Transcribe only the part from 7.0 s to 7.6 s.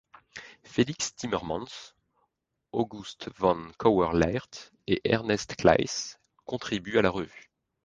la revue.